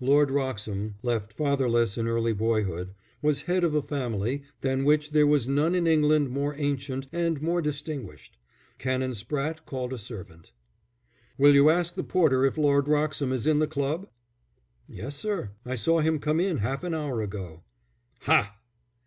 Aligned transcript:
Lord 0.00 0.30
Wroxham, 0.30 0.96
left 1.02 1.32
fatherless 1.32 1.96
in 1.96 2.06
early 2.06 2.34
boyhood, 2.34 2.94
was 3.22 3.44
head 3.44 3.64
of 3.64 3.74
a 3.74 3.80
family 3.80 4.42
than 4.60 4.84
which 4.84 5.12
there 5.12 5.26
was 5.26 5.48
none 5.48 5.74
in 5.74 5.86
England 5.86 6.28
more 6.28 6.54
ancient 6.58 7.06
and 7.10 7.40
more 7.40 7.62
distinguished. 7.62 8.36
Canon 8.76 9.12
Spratte 9.12 9.64
called 9.64 9.94
a 9.94 9.96
servant. 9.96 10.52
"Will 11.38 11.54
you 11.54 11.70
ask 11.70 11.94
the 11.94 12.04
porter 12.04 12.44
if 12.44 12.58
Lord 12.58 12.86
Wroxham 12.86 13.32
is 13.32 13.46
in 13.46 13.60
the 13.60 13.66
club?" 13.66 14.10
"Yes, 14.86 15.16
sir. 15.16 15.52
I 15.64 15.76
saw 15.76 16.00
him 16.00 16.18
come 16.18 16.38
in 16.38 16.58
half 16.58 16.84
an 16.84 16.92
hour 16.92 17.22
ago." 17.22 17.62
"Ha!" 18.24 18.54